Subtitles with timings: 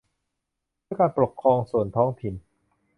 [0.83, 2.33] เพื่อการปกครองส่วนท้องถิ่น